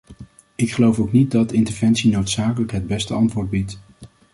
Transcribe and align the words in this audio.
Ik 0.55 0.71
geloof 0.73 0.99
ook 0.99 1.11
niet 1.11 1.31
dat 1.31 1.51
interventie 1.51 2.11
noodzakelijk 2.11 2.71
het 2.71 2.87
beste 2.87 3.13
antwoord 3.13 3.49
biedt. 3.49 3.79